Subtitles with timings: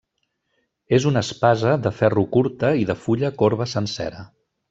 [0.97, 4.27] És una espasa de ferro curta i de fulla corba sencera.